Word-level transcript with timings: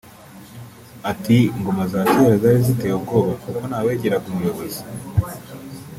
Ati 1.11 1.37
“Ingoma 1.57 1.83
za 1.91 2.01
kera 2.11 2.35
zari 2.41 2.59
ziteye 2.67 2.93
ubwoba 2.95 3.31
kuko 3.43 3.61
ntawegeraga 3.69 4.25
umuyobozi 4.29 4.81